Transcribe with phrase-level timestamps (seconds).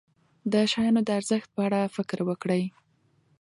[0.51, 2.63] د شیانو د ارزښت په اړه فکر وکړئ.